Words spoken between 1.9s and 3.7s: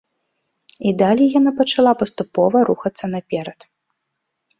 паступова рухацца наперад.